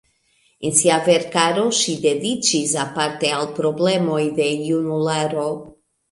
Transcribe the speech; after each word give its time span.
En 0.67 0.71
sia 0.77 0.95
verkaro 1.07 1.65
ŝi 1.79 1.93
dediĉis 2.05 2.73
aparte 2.83 3.29
al 3.41 3.45
problemoj 3.59 4.23
de 4.39 4.47
junularo. 4.71 5.45